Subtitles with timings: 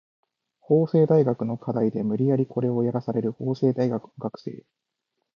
[0.61, 4.65] 法政大学の課題で無理やりコレをやらされる法政大学の学生